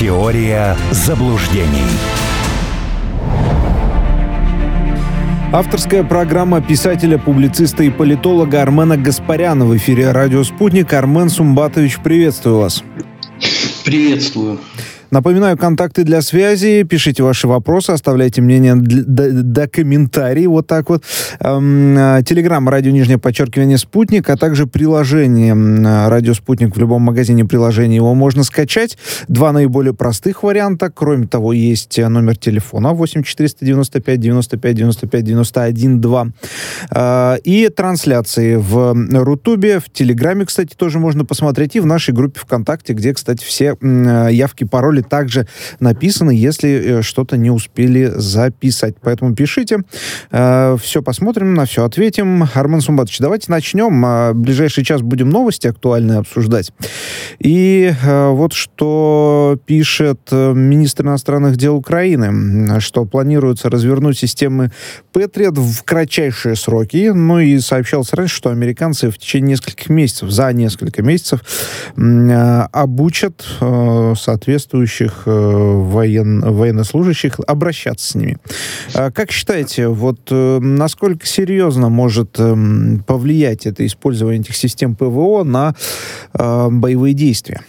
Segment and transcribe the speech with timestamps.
[0.00, 1.84] Теория заблуждений.
[5.52, 10.94] Авторская программа писателя, публициста и политолога Армена Гаспаряна в эфире «Радио Спутник».
[10.94, 12.82] Армен Сумбатович, приветствую вас.
[13.84, 14.60] Приветствую.
[15.10, 16.84] Напоминаю, контакты для связи.
[16.84, 20.46] Пишите ваши вопросы, оставляйте мнение до, до комментарий.
[20.46, 21.02] Вот так вот.
[21.40, 25.52] Эм, Телеграм, радио нижнее подчеркивание «Спутник», а также приложение
[26.08, 27.96] «Радио Спутник» в любом магазине приложений.
[27.96, 28.98] Его можно скачать.
[29.26, 30.92] Два наиболее простых варианта.
[30.94, 36.26] Кроме того, есть номер телефона 8 495 95 95 91 2.
[37.42, 41.74] И трансляции в Рутубе, в Телеграме, кстати, тоже можно посмотреть.
[41.74, 45.46] И в нашей группе ВКонтакте, где, кстати, все явки, пароли были также
[45.80, 48.96] написаны, если э, что-то не успели записать.
[49.02, 49.78] Поэтому пишите.
[50.30, 52.44] Э, все посмотрим, на все ответим.
[52.54, 54.02] Армен Сумбатович, давайте начнем.
[54.02, 56.72] В ближайший час будем новости актуальные обсуждать.
[57.38, 64.70] И э, вот что пишет министр иностранных дел Украины, что планируется развернуть системы
[65.12, 67.10] Патриот в кратчайшие сроки.
[67.14, 71.40] Ну и сообщалось раньше, что американцы в течение нескольких месяцев, за несколько месяцев
[72.72, 73.44] обучат
[74.16, 78.38] соответствующие действующих э, воен, военнослужащих, обращаться с ними.
[78.94, 85.44] А как считаете, вот э, насколько серьезно может эм, повлиять это использование этих систем ПВО
[85.44, 85.74] на
[86.34, 87.62] э, боевые действия?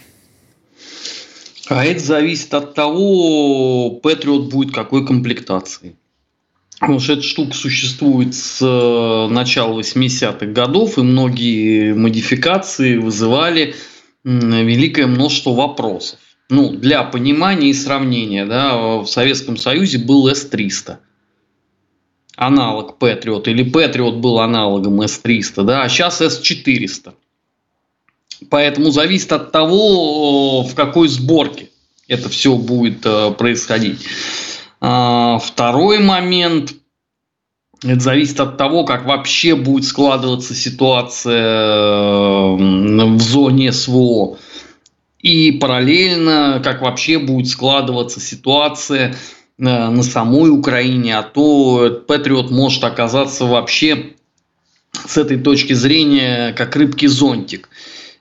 [1.68, 5.94] А это зависит от того, Патриот будет какой комплектации.
[6.80, 8.60] Потому что эта штука существует с
[9.30, 13.76] начала 80-х годов, и многие модификации вызывали
[14.24, 20.98] великое множество вопросов ну, для понимания и сравнения, да, в Советском Союзе был С-300,
[22.36, 27.14] аналог Patriot, или Patriot был аналогом С-300, да, а сейчас С-400.
[28.50, 31.70] Поэтому зависит от того, в какой сборке
[32.08, 34.04] это все будет э, происходить.
[34.80, 36.74] А, второй момент,
[37.84, 44.38] это зависит от того, как вообще будет складываться ситуация э, в зоне СВО
[45.22, 49.14] и параллельно, как вообще будет складываться ситуация э,
[49.56, 54.14] на самой Украине, а то Патриот может оказаться вообще
[54.92, 57.70] с этой точки зрения как рыбки зонтик.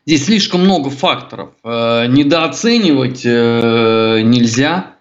[0.05, 1.49] Здесь слишком много факторов.
[1.63, 4.95] Э, недооценивать э, нельзя,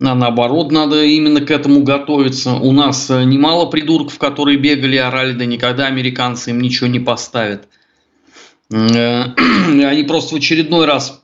[0.00, 2.54] а наоборот, надо именно к этому готовиться.
[2.54, 7.68] У нас немало придурков, которые бегали, орали, да никогда американцы им ничего не поставят.
[8.70, 11.22] Они просто в очередной раз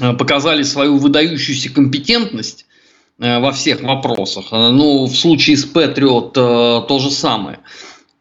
[0.00, 2.64] э, показали свою выдающуюся компетентность
[3.18, 4.46] э, во всех вопросах.
[4.50, 7.60] Э, ну, в случае с Patriot то же самое.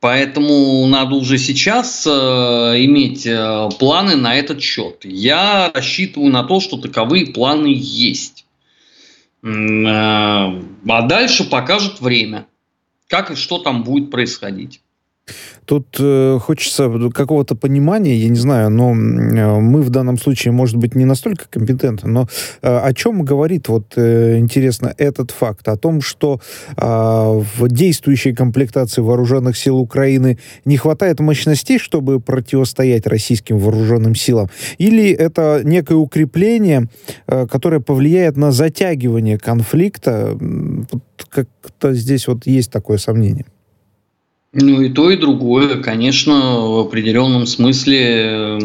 [0.02, 3.26] Поэтому надо уже сейчас иметь
[3.80, 5.06] планы на этот счет.
[5.06, 8.46] Я рассчитываю на то, что таковые планы есть.
[9.42, 10.52] А
[10.84, 12.48] дальше покажет время,
[13.08, 14.83] как и что там будет происходить.
[15.66, 20.76] Тут э, хочется какого-то понимания, я не знаю, но э, мы в данном случае, может
[20.76, 22.28] быть, не настолько компетентны, но
[22.62, 25.68] э, о чем говорит, вот э, интересно, этот факт?
[25.70, 26.42] О том, что
[26.76, 34.50] э, в действующей комплектации вооруженных сил Украины не хватает мощностей, чтобы противостоять российским вооруженным силам?
[34.78, 36.90] Или это некое укрепление,
[37.28, 40.38] э, которое повлияет на затягивание конфликта?
[41.30, 43.46] Как-то здесь вот есть такое сомнение.
[44.54, 48.60] Ну и то, и другое, конечно, в определенном смысле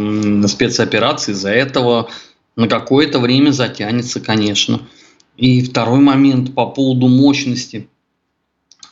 [0.47, 2.11] спецоперации из-за этого
[2.57, 4.83] на какое-то время затянется, конечно.
[5.39, 7.89] И второй момент по поводу мощности.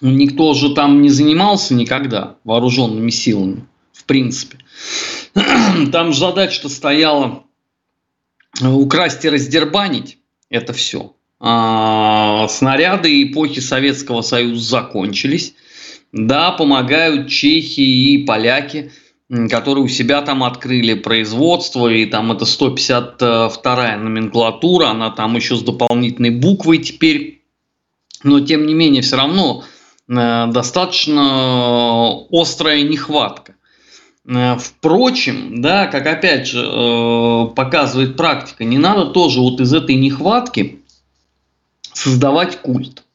[0.00, 4.58] Никто же там не занимался никогда вооруженными силами, в принципе.
[5.92, 7.44] Там же задача-то стояла
[8.60, 10.18] э, украсть и раздербанить
[10.50, 11.14] это все.
[11.40, 15.54] А снаряды эпохи Советского Союза закончились.
[16.16, 18.90] Да, помогают чехи и поляки,
[19.50, 25.62] которые у себя там открыли производство, и там это 152-я номенклатура, она там еще с
[25.62, 27.42] дополнительной буквой теперь.
[28.22, 29.64] Но тем не менее, все равно
[30.08, 33.56] э, достаточно острая нехватка.
[34.26, 39.96] Э, впрочем, да, как опять же э, показывает практика, не надо тоже вот из этой
[39.96, 40.80] нехватки
[41.92, 43.05] создавать культ.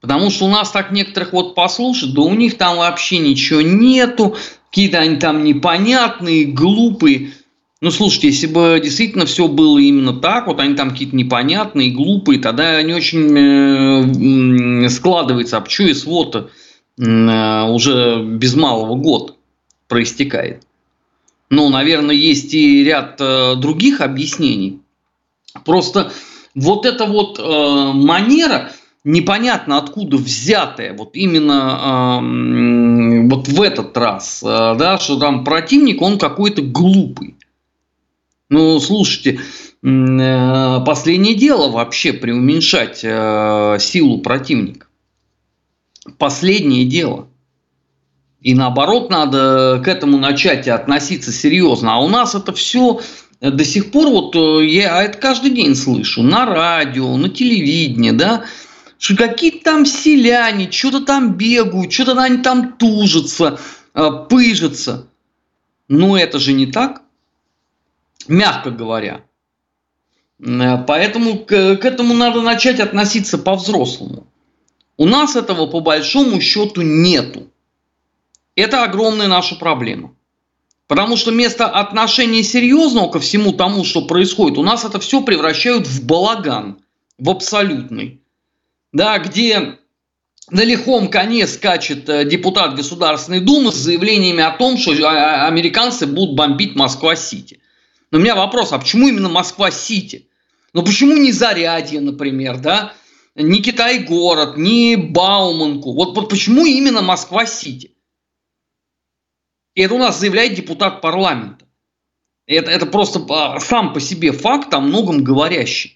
[0.00, 4.36] Потому что у нас так некоторых вот послушать, да у них там вообще ничего нету,
[4.70, 7.32] какие-то они там непонятные, глупые.
[7.80, 12.40] Ну, слушайте, если бы действительно все было именно так, вот они там какие-то непонятные, глупые,
[12.40, 15.56] тогда не очень э, складывается.
[15.56, 16.50] А почему СВО-то
[16.98, 19.36] э, уже без малого год
[19.88, 20.62] проистекает?
[21.48, 24.80] Ну, наверное, есть и ряд э, других объяснений.
[25.64, 26.12] Просто
[26.54, 28.72] вот эта вот э, манера,
[29.06, 36.02] непонятно откуда взятая, вот именно э, вот в этот раз, э, да, что там противник,
[36.02, 37.36] он какой-то глупый.
[38.48, 39.38] Ну, слушайте,
[39.82, 44.88] э, последнее дело вообще преуменьшать э, силу противника.
[46.18, 47.28] Последнее дело.
[48.40, 51.94] И наоборот, надо к этому начать относиться серьезно.
[51.94, 53.00] А у нас это все
[53.40, 58.44] до сих пор, вот я это каждый день слышу, на радио, на телевидении, да,
[58.98, 63.58] что какие-то там селяне, что-то там бегают, что-то они там тужатся,
[63.94, 65.08] э, пыжатся.
[65.88, 67.02] Но это же не так,
[68.26, 69.22] мягко говоря.
[70.40, 74.26] Э, поэтому к, к этому надо начать относиться по-взрослому.
[74.96, 77.50] У нас этого по большому счету нету.
[78.54, 80.14] Это огромная наша проблема.
[80.86, 85.86] Потому что вместо отношения серьезного ко всему тому, что происходит, у нас это все превращают
[85.86, 86.78] в балаган,
[87.18, 88.20] в абсолютный
[88.96, 89.78] да, где
[90.50, 95.46] на лихом коне скачет э, депутат Государственной Думы с заявлениями о том, что а, а,
[95.48, 97.60] американцы будут бомбить Москва-Сити.
[98.10, 100.28] Но у меня вопрос, а почему именно Москва-Сити?
[100.72, 102.94] Ну почему не Зарядье, например, да?
[103.34, 105.92] Не Китай-город, не Бауманку.
[105.92, 107.92] Вот, почему именно Москва-Сити?
[109.74, 111.66] И это у нас заявляет депутат парламента.
[112.46, 115.95] Это, это просто а, сам по себе факт о многом говорящий.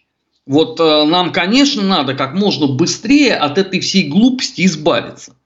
[0.51, 5.37] Вот э, нам, конечно, надо как можно быстрее от этой всей глупости избавиться.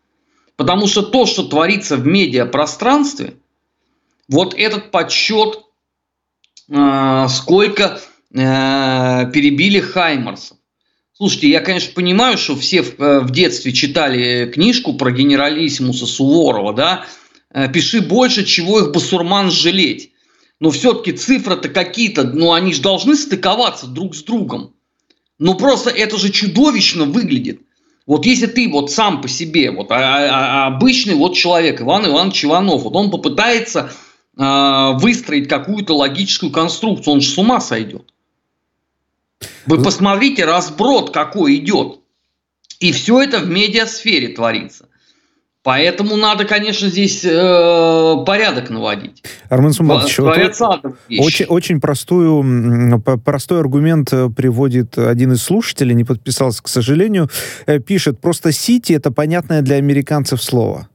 [0.56, 3.34] Потому что то, что творится в медиапространстве,
[4.30, 5.60] вот этот подсчет,
[6.70, 8.00] э, сколько
[8.32, 10.56] э, перебили Хаймарсов.
[11.12, 17.04] Слушайте, я, конечно, понимаю, что все в, детстве читали книжку про генералиссимуса Суворова, да,
[17.74, 20.12] «Пиши больше, чего их басурман жалеть».
[20.60, 24.73] Но все-таки цифры-то какие-то, ну, они же должны стыковаться друг с другом.
[25.38, 27.60] Ну просто это же чудовищно выглядит.
[28.06, 32.06] Вот если ты вот сам по себе, вот а, а, а обычный вот человек, Иван
[32.06, 33.90] Иванович Иванов, вот он попытается
[34.36, 38.12] э, выстроить какую-то логическую конструкцию, он же с ума сойдет.
[39.66, 42.00] Вы посмотрите, разброд какой идет.
[42.80, 44.88] И все это в медиасфере творится.
[45.64, 49.24] Поэтому надо, конечно, здесь э, порядок наводить.
[49.48, 50.36] Армен Сумбатович, вот
[51.18, 57.30] очень, очень простую, простой аргумент э, приводит один из слушателей, не подписался, к сожалению,
[57.64, 60.90] э, пишет, просто Сити это понятное для американцев слово.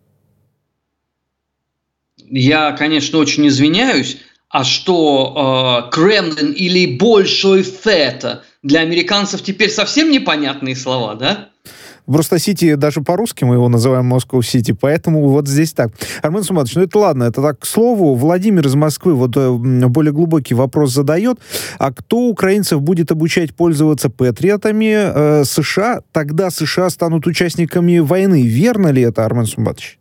[2.30, 4.20] Я, конечно, очень извиняюсь,
[4.50, 11.50] а что э, Kremlin или Bolshoi Theater для американцев теперь совсем непонятные слова, да?
[12.12, 15.92] Просто Сити даже по-русски мы его называем Москва Сити, поэтому вот здесь так.
[16.24, 18.16] Армен Сумбатович, ну это ладно, это так к слову.
[18.16, 21.40] Владимир из Москвы вот э, более глубокий вопрос задает.
[21.78, 26.02] А кто украинцев будет обучать пользоваться патриотами э, США?
[26.12, 28.42] Тогда США станут участниками войны.
[28.42, 30.00] Верно ли это, Армен Сумбатович?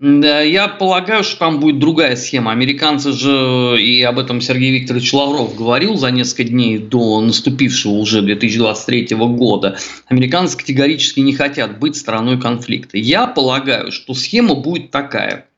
[0.00, 2.52] Я полагаю, что там будет другая схема.
[2.52, 8.22] Американцы же, и об этом Сергей Викторович Лавров говорил за несколько дней до наступившего уже
[8.22, 12.96] 2023 года, американцы категорически не хотят быть стороной конфликта.
[12.96, 15.48] Я полагаю, что схема будет такая.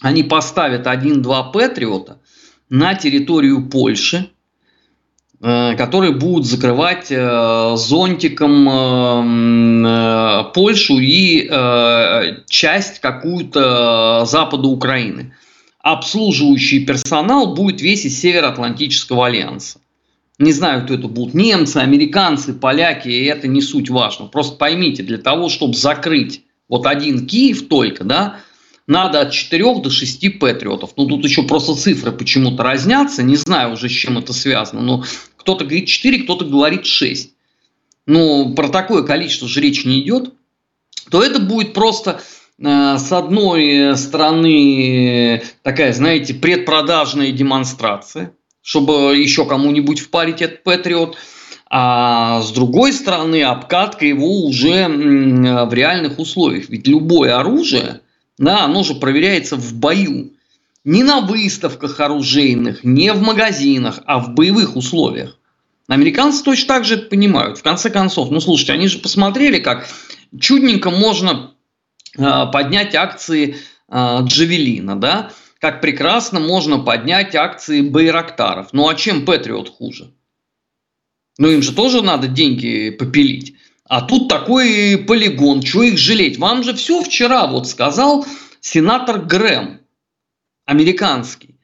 [0.00, 2.20] Они поставят один-два Патриота
[2.68, 4.30] на территорию Польши,
[5.42, 8.68] которые будут закрывать э, зонтиком
[9.84, 11.50] э, Польшу и
[12.48, 15.34] часть какую-то запада Украины.
[15.80, 19.80] Обслуживающий персонал будет весь из Североатлантического альянса.
[20.38, 21.34] Не знаю, кто это будут.
[21.34, 24.26] Немцы, американцы, поляки, и это не суть важно.
[24.26, 28.36] Просто поймите, для того, чтобы закрыть вот один Киев только, да,
[28.86, 30.90] надо от 4 до 6 патриотов.
[30.96, 33.22] Ну, тут еще просто цифры почему-то разнятся.
[33.22, 34.82] Не знаю уже, с чем это связано.
[34.82, 35.04] Но
[35.42, 37.30] кто-то говорит 4, кто-то говорит 6.
[38.06, 40.32] Ну, про такое количество же речь не идет.
[41.10, 42.22] То это будет просто
[42.58, 48.32] э, с одной стороны такая, знаете, предпродажная демонстрация,
[48.62, 51.16] чтобы еще кому-нибудь впарить этот патриот.
[51.68, 56.68] А с другой стороны, обкатка его уже в реальных условиях.
[56.68, 58.00] Ведь любое оружие–
[58.38, 60.32] да, оно же проверяется в бою.
[60.84, 65.38] Не на выставках оружейных, не в магазинах, а в боевых условиях.
[65.86, 67.58] Американцы точно так же это понимают.
[67.58, 69.86] В конце концов, ну слушайте, они же посмотрели, как
[70.40, 71.54] чудненько можно
[72.18, 73.56] э, поднять акции
[73.88, 75.30] э, Джавелина, да?
[75.60, 78.72] Как прекрасно можно поднять акции Байрактаров.
[78.72, 80.12] Ну а чем Патриот хуже?
[81.38, 83.54] Ну им же тоже надо деньги попилить.
[83.84, 86.38] А тут такой полигон, что их жалеть?
[86.38, 88.26] Вам же все вчера вот сказал
[88.60, 89.81] сенатор Грэм,
[90.64, 91.56] американский,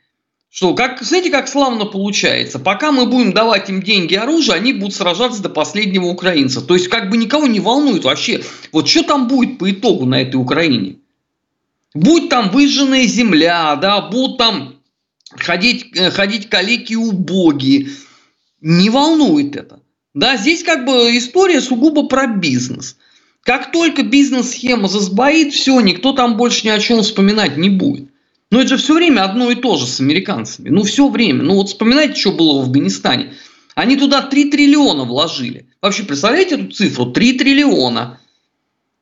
[0.51, 2.59] Что, как, знаете, как славно получается?
[2.59, 6.63] Пока мы будем давать им деньги и оружие, они будут сражаться до последнего украинца.
[6.63, 10.23] То есть, как бы никого не волнует вообще, вот что там будет по итогу на
[10.23, 10.97] этой Украине.
[11.95, 14.77] Будь там выжженная земля, да, будут там
[15.31, 17.91] ходить, э, ходить калеки убогие.
[18.61, 19.81] Не волнует это.
[20.15, 22.97] Да, здесь как бы история сугубо про бизнес.
[23.43, 28.11] Как только бизнес-схема засбоит, все, никто там больше ни о чем вспоминать не будет.
[28.51, 30.71] Но это же все время одно и то же с американцами.
[30.71, 31.43] Ну, все время.
[31.43, 33.35] Ну, вот вспоминайте, что было в Афганистане.
[33.75, 35.67] Они туда 3 триллиона вложили.
[35.83, 37.07] Вообще, представляете эту цифру?
[37.07, 38.21] 3 триллиона.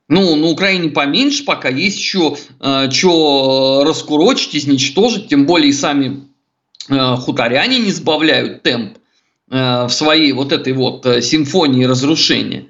[0.08, 5.28] Ну, на Украине поменьше, пока есть еще э, что раскурочить, изничтожить.
[5.28, 6.28] Тем более и сами
[6.88, 8.98] э, хуторяне не сбавляют темп
[9.50, 12.66] э, в своей вот этой вот э, симфонии разрушения.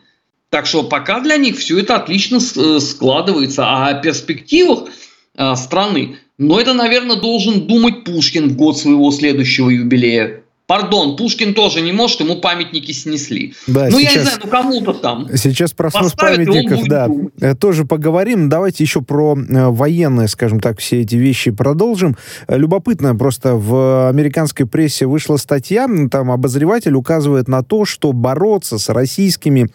[0.50, 3.66] Так что пока для них все это отлично э, складывается.
[3.66, 4.88] А о перспективах
[5.35, 10.43] э, страны но это, наверное, должен думать Пушкин в год своего следующего юбилея.
[10.67, 13.55] Пардон, Пушкин тоже не может, ему памятники снесли.
[13.69, 15.29] Да, ну, сейчас, я не знаю, ну кому-то там.
[15.37, 17.33] Сейчас про снос памятников, да, думать.
[17.41, 18.49] Э, тоже поговорим.
[18.49, 22.17] Давайте еще про э, военные, скажем так, все эти вещи продолжим.
[22.49, 28.79] Э, любопытно, просто в американской прессе вышла статья, там обозреватель указывает на то, что бороться
[28.79, 29.69] с российскими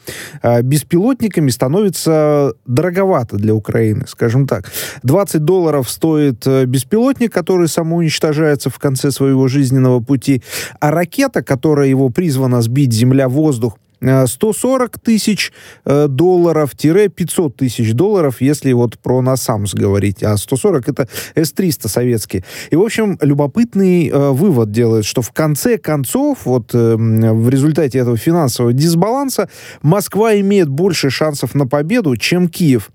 [0.62, 4.70] беспилотниками становится дороговато для Украины, скажем так.
[5.04, 10.42] 20 долларов стоит беспилотник, который самоуничтожается в конце своего жизненного пути,
[10.82, 15.52] а ракета, которая его призвана сбить земля-воздух, 140 э, тысяч
[15.86, 20.24] э, долларов-500 тысяч долларов, если вот про НАСАМС говорить.
[20.24, 22.44] А 140 это С-300 советские.
[22.72, 28.00] И, в общем, любопытный э, вывод делает, что в конце концов, вот э, в результате
[28.00, 29.50] этого финансового дисбаланса,
[29.84, 32.90] Москва имеет больше шансов на победу, чем Киев.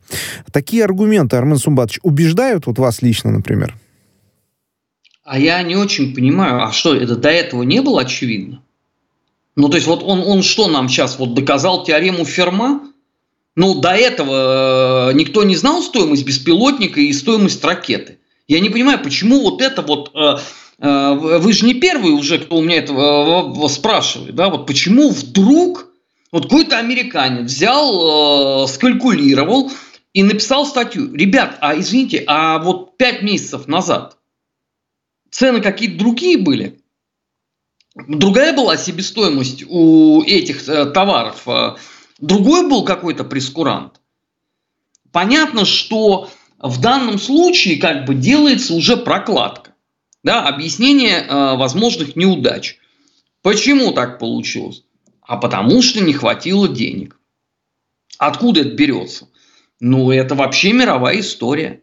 [0.51, 3.77] Такие аргументы, Армен Сумбатович, убеждают вот вас лично, например?
[5.27, 8.63] А я не очень понимаю, а что, это до этого не было очевидно?
[9.57, 12.93] Ну, то есть, вот он, он что нам сейчас вот доказал теорему Ферма?
[13.57, 18.19] Ну, до этого э, никто не знал стоимость беспилотника и стоимость ракеты.
[18.47, 20.13] Я не понимаю, почему вот это вот...
[20.15, 20.37] Э,
[20.79, 25.89] э, вы же не первый уже, кто у меня это спрашивает, да, вот почему вдруг
[26.31, 29.73] вот какой-то американец взял, скалькулировал
[30.13, 31.13] и написал статью.
[31.13, 34.17] Ребят, а извините, а вот пять месяцев назад
[35.37, 36.81] цены какие-то другие были.
[37.95, 41.47] Другая была себестоимость у этих э, товаров.
[41.47, 41.77] Э,
[42.19, 44.01] другой был какой-то прескурант.
[45.13, 49.75] Понятно, что в данном случае как бы делается уже прокладка.
[50.23, 52.79] Да, объяснение э, возможных неудач.
[53.43, 54.85] Почему так получилось?
[55.21, 57.21] А потому что не хватило денег.
[58.17, 59.29] Откуда это берется?
[59.81, 61.83] Ну, это вообще мировая история.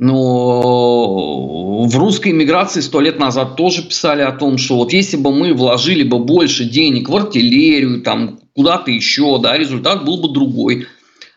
[0.00, 5.32] Но в русской миграции сто лет назад тоже писали о том, что вот если бы
[5.34, 10.86] мы вложили бы больше денег в артиллерию, там куда-то еще, да, результат был бы другой.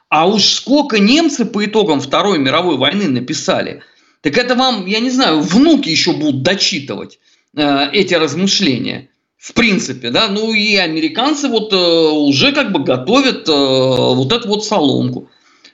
[0.09, 3.81] А уж сколько немцы по итогам Второй мировой войны написали,
[4.21, 7.17] так это вам, я не знаю, внуки еще будут дочитывать
[7.55, 9.09] э, эти размышления.
[9.39, 14.47] В принципе, да, ну и американцы вот э, уже как бы готовят э, вот эту
[14.47, 15.29] вот соломку.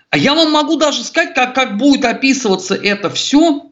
[0.10, 3.64] А я вам могу даже сказать, как, как будет описываться это все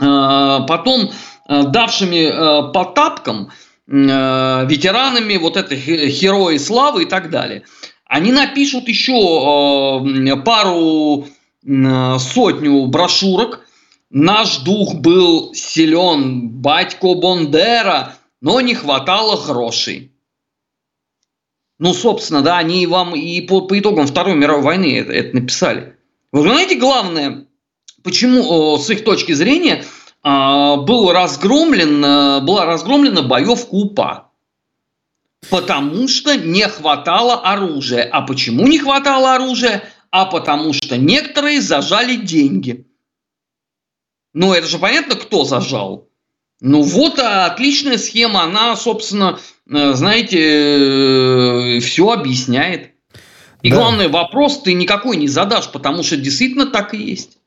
[0.00, 1.10] э, потом
[1.48, 3.50] э, давшими э, по тапкам
[3.88, 7.62] ветеранами вот этой герои славы и так далее.
[8.04, 10.02] Они напишут еще
[10.44, 11.28] пару
[12.18, 13.60] сотню брошюрок.
[14.10, 20.10] Наш дух был силен, батько Бондера, но не хватало грошей.
[21.78, 25.96] Ну, собственно, да, они вам и по, по итогам Второй мировой войны это, это написали.
[26.32, 27.46] Вы знаете, главное,
[28.02, 29.84] почему с их точки зрения
[30.22, 34.26] а, был разгромлен, была разгромлена боевка УПА?
[35.50, 38.08] Потому что не хватало оружия.
[38.10, 39.88] А почему не хватало оружия?
[40.10, 42.86] А потому что некоторые зажали деньги.
[44.32, 46.05] Ну, это же понятно, кто зажал.
[46.60, 49.38] Ну вот отличная схема, она, собственно,
[49.70, 52.92] э, знаете, э, все объясняет.
[53.62, 53.76] И да.
[53.76, 57.38] главный вопрос ты никакой не задашь, потому что действительно так и есть.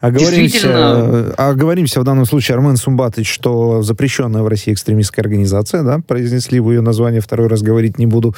[0.00, 6.58] Оговоримся, оговоримся в данном случае, Армен Сумбатович, что запрещенная в России экстремистская организация, да, произнесли
[6.58, 8.34] вы ее название, второй раз говорить не буду.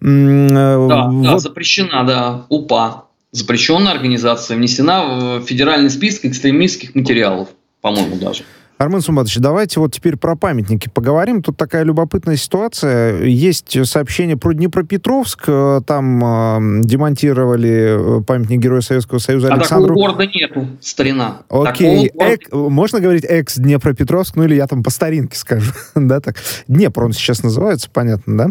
[0.00, 1.22] Э, да, вот.
[1.22, 3.04] да запрещена, да, УПА.
[3.32, 7.48] Запрещенная организация, внесена в федеральный список экстремистских материалов,
[7.80, 8.44] по-моему, даже.
[8.78, 11.42] Армен Сумбатович, давайте вот теперь про памятники поговорим.
[11.42, 13.22] Тут такая любопытная ситуация.
[13.22, 15.44] Есть сообщение про Днепропетровск.
[15.46, 19.94] Э, там э, демонтировали э, памятник Героя Советского Союза а Александру.
[19.94, 21.42] такого города нету, старина.
[21.48, 22.10] Окей.
[22.18, 25.72] Эк, можно говорить экс-Днепропетровск, ну или я там по старинке скажу.
[25.94, 26.36] да, так.
[26.66, 28.46] Днепр он сейчас называется, понятно, да?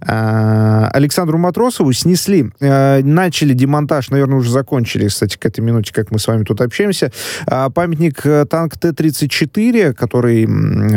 [0.00, 2.50] А, Александру Матросову снесли.
[2.60, 6.60] А, начали демонтаж, наверное, уже закончили, кстати, к этой минуте, как мы с вами тут
[6.60, 7.12] общаемся.
[7.46, 10.48] А, памятник танк Т-34 Сибири, который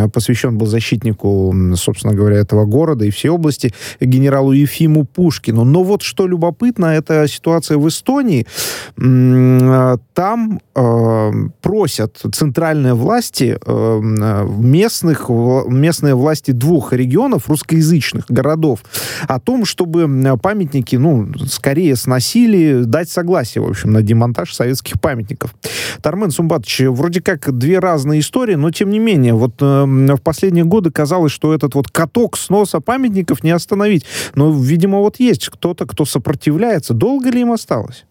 [0.10, 5.64] посвящен был защитнику, собственно говоря, этого города и всей области, генералу Ефиму Пушкину.
[5.64, 8.46] Но вот что любопытно, это ситуация в Эстонии.
[8.96, 18.84] Там э, просят центральные власти, э, местных, местные власти двух регионов, русскоязычных городов,
[19.28, 25.56] о том, чтобы памятники, ну, скорее сносили, дать согласие, в общем, на демонтаж советских памятников.
[26.02, 30.66] Тармен Сумбатович, вроде как две разные истории, но тем не менее, вот э, в последние
[30.66, 34.06] годы казалось, что этот вот каток сноса памятников не остановить.
[34.36, 36.94] Но, видимо, вот есть кто-то, кто сопротивляется.
[36.94, 38.06] Долго ли им осталось?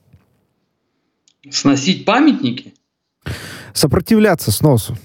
[1.51, 2.75] Сносить памятники?
[3.73, 4.97] Сопротивляться сносу.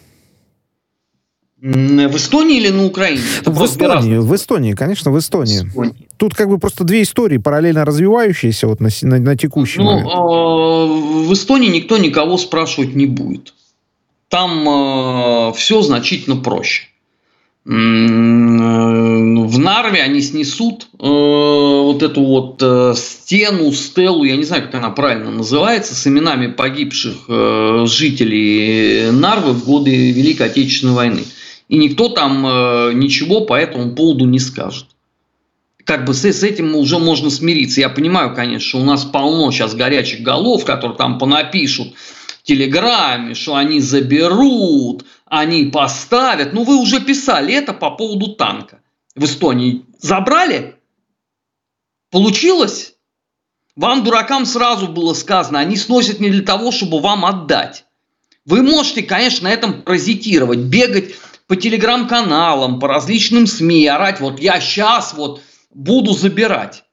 [1.61, 3.21] В Эстонии или на Украине?
[3.39, 5.59] Это в Эстонии, в Эстонии, конечно, в Эстонии.
[5.59, 6.09] в Эстонии.
[6.17, 10.09] Тут как бы просто две истории параллельно развивающиеся вот на, на, на текущий ну, момент.
[10.09, 13.53] Э, в Эстонии никто никого спрашивать не будет.
[14.33, 16.87] Там э, все значительно проще.
[17.65, 17.69] В
[19.59, 24.89] Нарве они снесут э, вот эту вот э, стену, стелу, я не знаю, как она
[24.89, 31.25] правильно называется, с именами погибших э, жителей Нарвы в годы Великой Отечественной войны.
[31.69, 34.87] И никто там э, ничего по этому поводу не скажет.
[35.83, 37.81] Как бы с, с этим уже можно смириться.
[37.81, 41.93] Я понимаю, конечно, что у нас полно сейчас горячих голов, которые там понапишут
[42.43, 46.53] Телеграме, что они заберут, они поставят.
[46.53, 48.81] Ну, вы уже писали это по поводу танка
[49.15, 49.85] в Эстонии.
[49.97, 50.75] Забрали?
[52.11, 52.95] Получилось?
[53.75, 57.85] Вам, дуракам, сразу было сказано, они сносят не для того, чтобы вам отдать.
[58.45, 61.15] Вы можете, конечно, на этом паразитировать, бегать
[61.47, 65.41] по телеграм-каналам, по различным СМИ, орать, вот я сейчас вот
[65.73, 66.83] буду забирать.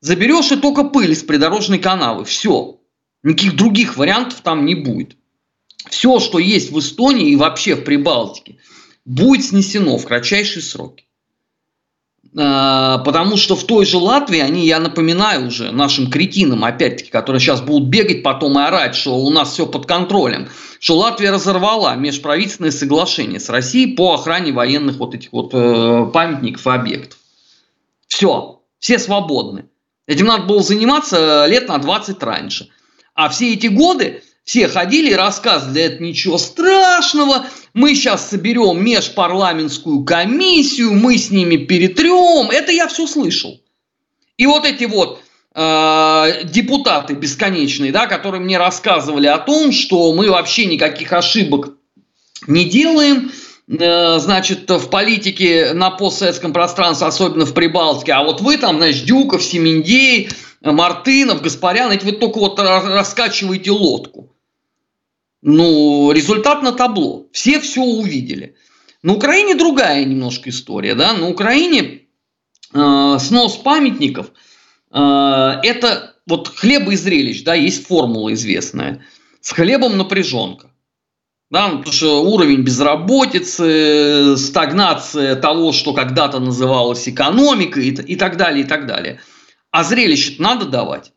[0.00, 2.24] Заберешь и только пыль из придорожной канавы.
[2.24, 2.77] Все.
[3.28, 5.14] Никаких других вариантов там не будет.
[5.90, 8.56] Все, что есть в Эстонии и вообще в Прибалтике,
[9.04, 11.04] будет снесено в кратчайшие сроки.
[12.34, 17.40] А, потому что в той же Латвии они, я напоминаю уже нашим кретинам, опять-таки, которые
[17.40, 20.48] сейчас будут бегать потом и орать, что у нас все под контролем,
[20.80, 26.66] что Латвия разорвала межправительственное соглашение с Россией по охране военных вот этих вот э, памятников
[26.66, 27.18] и объектов.
[28.06, 29.66] Все, все свободны.
[30.06, 32.70] Этим надо было заниматься лет на 20 раньше.
[33.18, 40.04] А все эти годы все ходили и рассказывали, это ничего страшного, мы сейчас соберем межпарламентскую
[40.04, 42.48] комиссию, мы с ними перетрем.
[42.50, 43.60] Это я все слышал.
[44.36, 45.20] И вот эти вот
[45.52, 51.70] э, депутаты бесконечные, да, которые мне рассказывали о том, что мы вообще никаких ошибок
[52.46, 53.32] не делаем,
[53.66, 59.06] э, значит, в политике на постсоветском пространстве, особенно в Прибалтике, а вот вы там, значит,
[59.06, 60.28] Дюков, Семендей,
[60.60, 64.34] Мартынов, Гаспарян, эти вы только вот раскачиваете лодку.
[65.40, 67.26] Ну, результат на табло.
[67.32, 68.56] Все все увидели.
[69.02, 70.94] На Украине другая немножко история.
[70.96, 71.12] Да?
[71.12, 72.02] На Украине
[72.74, 74.32] э, снос памятников
[74.90, 79.04] э, это вот хлеба и зрелищ, да, есть формула известная.
[79.40, 80.72] С хлебом напряженка.
[81.50, 88.64] Да, потому что уровень безработицы, стагнация того, что когда-то называлось экономикой и, и так далее,
[88.64, 89.20] и так далее–
[89.70, 91.12] а зрелище надо давать.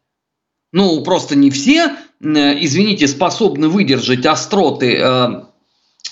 [0.71, 5.43] Ну, просто не все, извините, способны выдержать остроты э,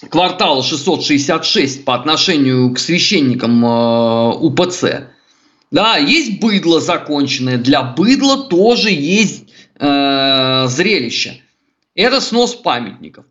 [0.09, 5.07] квартала 666 по отношению к священникам э, УПЦ.
[5.71, 11.41] Да, есть быдло законченное, для быдла тоже есть э, зрелище.
[11.95, 13.25] Это снос памятников.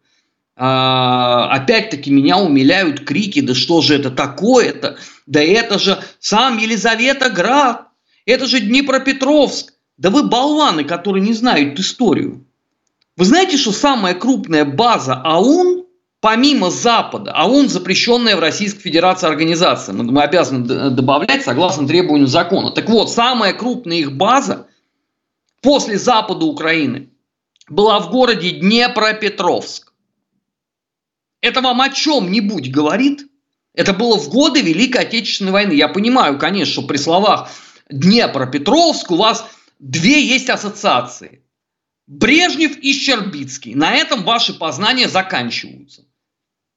[0.61, 4.97] А, опять-таки меня умиляют крики, да что же это такое-то?
[5.27, 7.88] Да это же сам Елизавета Град,
[8.29, 9.73] это же Днепропетровск.
[9.97, 12.47] Да вы болваны, которые не знают историю.
[13.17, 15.87] Вы знаете, что самая крупная база АУН,
[16.21, 22.71] помимо Запада, АУН запрещенная в Российской Федерации организация, мы, мы обязаны добавлять согласно требованию закона.
[22.71, 24.69] Так вот, самая крупная их база
[25.63, 27.09] после Запада Украины
[27.69, 29.93] была в городе Днепропетровск.
[31.41, 33.27] Это вам о чем-нибудь говорит?
[33.75, 35.73] Это было в годы Великой Отечественной войны.
[35.73, 37.51] Я понимаю, конечно, что при словах
[37.91, 39.47] Днепропетровск у вас
[39.79, 41.43] две есть ассоциации.
[42.07, 43.75] Брежнев и Щербицкий.
[43.75, 46.05] На этом ваши познания заканчиваются.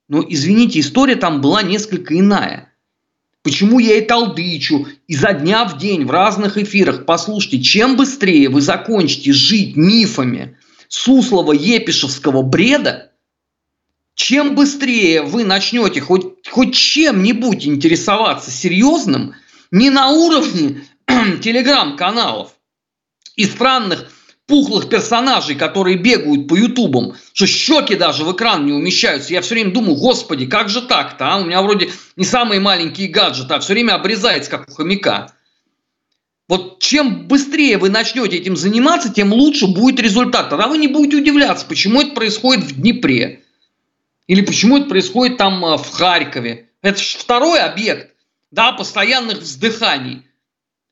[0.09, 2.73] Но, извините, история там была несколько иная.
[3.43, 7.05] Почему я и толдычу изо дня в день в разных эфирах?
[7.05, 10.57] Послушайте, чем быстрее вы закончите жить мифами
[10.89, 13.11] Суслова Епишевского бреда,
[14.15, 19.33] чем быстрее вы начнете хоть, хоть чем-нибудь интересоваться серьезным,
[19.71, 20.83] не на уровне
[21.41, 22.51] телеграм-каналов
[23.35, 24.11] и странных
[24.47, 29.33] пухлых персонажей, которые бегают по ютубам, что щеки даже в экран не умещаются.
[29.33, 31.37] Я все время думаю, господи, как же так-то, а?
[31.37, 35.31] У меня вроде не самые маленькие гаджеты, а все время обрезается, как у хомяка.
[36.49, 40.49] Вот чем быстрее вы начнете этим заниматься, тем лучше будет результат.
[40.49, 43.43] Тогда вы не будете удивляться, почему это происходит в Днепре.
[44.27, 46.69] Или почему это происходит там а, в Харькове.
[46.81, 48.13] Это второй объект
[48.51, 50.23] да, постоянных вздыханий.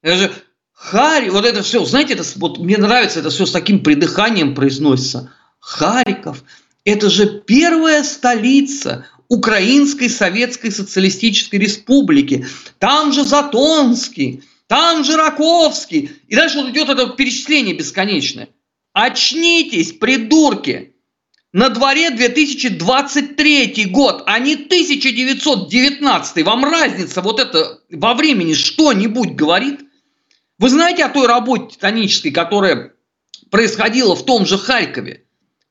[0.01, 0.31] Это же
[0.79, 5.29] Харь, вот это все, знаете, это, вот мне нравится это все с таким придыханием произносится.
[5.59, 6.43] Харьков–
[6.85, 12.45] это же первая столица Украинской Советской Социалистической Республики.
[12.79, 16.11] Там же Затонский, там же Раковский.
[16.29, 18.47] И дальше вот идет это перечисление бесконечное.
[18.93, 20.93] Очнитесь, придурки!
[21.51, 26.45] На дворе 2023 год, а не 1919.
[26.45, 29.88] Вам разница вот это во времени что-нибудь говорит?
[30.59, 32.93] Вы знаете о той работе титанической, которая
[33.49, 35.23] происходила в том же Харькове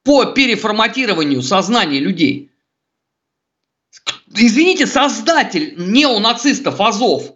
[0.03, 2.51] по переформатированию сознания людей?
[4.35, 7.35] Извините, создатель неонацистов Азов,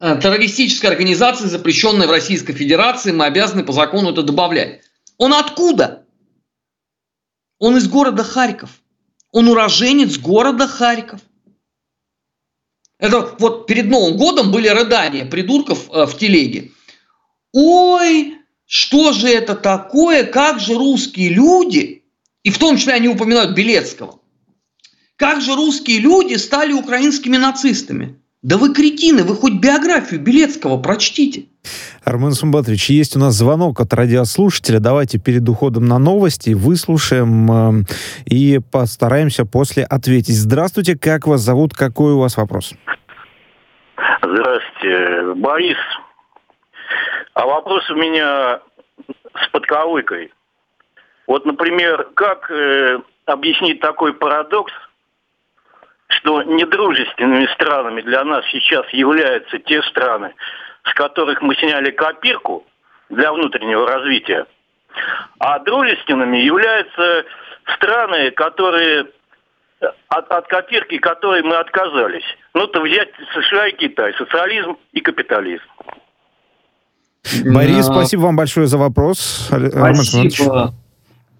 [0.00, 4.80] э, террористической организации, запрещенной в Российской Федерации, мы обязаны по закону это добавлять.
[5.18, 6.06] Он откуда?
[7.58, 8.80] Он из города Харьков.
[9.30, 11.20] Он уроженец города Харьков.
[12.98, 16.72] Это вот перед Новым годом были рыдания придурков э, в телеге
[17.58, 22.04] ой, что же это такое, как же русские люди,
[22.44, 24.20] и в том числе они упоминают Белецкого,
[25.16, 28.16] как же русские люди стали украинскими нацистами.
[28.42, 31.46] Да вы кретины, вы хоть биографию Белецкого прочтите.
[32.04, 34.78] Армен Сумбатович, есть у нас звонок от радиослушателя.
[34.78, 37.84] Давайте перед уходом на новости выслушаем э,
[38.26, 40.36] и постараемся после ответить.
[40.36, 42.74] Здравствуйте, как вас зовут, какой у вас вопрос?
[44.22, 45.76] Здравствуйте, Борис
[47.38, 48.60] а вопрос у меня
[49.40, 50.32] с подковыкой.
[51.28, 54.72] Вот, например, как э, объяснить такой парадокс,
[56.08, 60.34] что недружественными странами для нас сейчас являются те страны,
[60.82, 62.66] с которых мы сняли копирку
[63.08, 64.46] для внутреннего развития,
[65.38, 67.24] а дружественными являются
[67.76, 69.06] страны, которые
[70.08, 72.24] от, от копирки которой мы отказались.
[72.54, 75.62] Ну, то взять США и Китай, социализм и капитализм.
[77.44, 79.48] Борис, спасибо вам большое за вопрос.
[79.48, 80.74] Спасибо.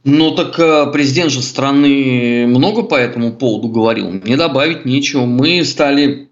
[0.05, 4.11] Ну так э, президент же страны много по этому поводу говорил.
[4.11, 5.27] Мне добавить нечего.
[5.27, 6.31] Мы стали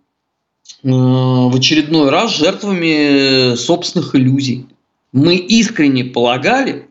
[0.83, 4.66] э, в очередной раз жертвами собственных иллюзий.
[5.12, 6.88] Мы искренне полагали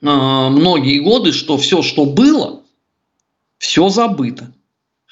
[0.00, 2.62] э, многие годы, что все, что было,
[3.58, 4.52] все забыто.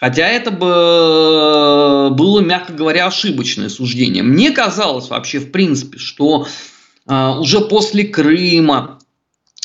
[0.01, 4.23] Хотя это бы э, было, мягко говоря, ошибочное суждение.
[4.23, 6.47] Мне казалось вообще, в принципе, что
[7.09, 9.01] э, уже после Крыма,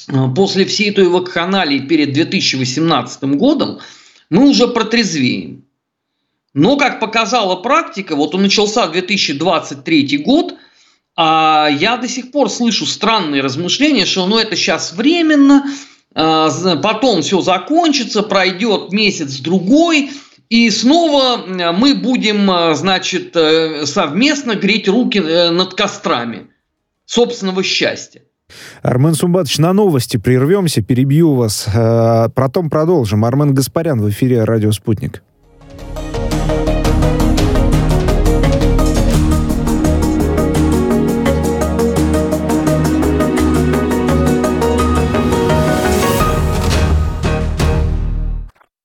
[0.08, 3.80] э, после всей той вакханалии перед 2018 годом,
[4.32, 5.66] мы уже протрезвеем.
[6.56, 10.56] Но, как показала практика, вот он начался 2023 год,
[11.16, 15.64] а я до сих пор слышу странные размышления, что ну это сейчас временно,
[16.14, 20.12] потом все закончится, пройдет месяц-другой,
[20.54, 26.48] и снова мы будем, э, значит, э, совместно греть руки э, над кострами
[27.06, 28.22] собственного счастья.
[28.84, 31.68] Армен Сумбатович, на новости прервемся, перебью вас.
[32.36, 33.26] Потом продолжим.
[33.26, 35.24] Армен Гаспарян в эфире «Радио Спутник».